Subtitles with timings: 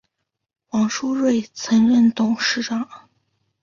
[0.65, 3.07] 黄书锐曾任董事长。